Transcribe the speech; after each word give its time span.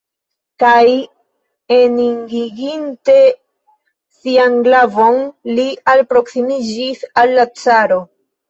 Kaj 0.61 0.85
eningiginte 1.75 3.17
sian 4.23 4.57
glavon, 4.69 5.21
li 5.59 5.69
alproksimiĝis 5.95 7.07
al 7.25 7.37
la 7.39 7.51
caro. 7.63 8.05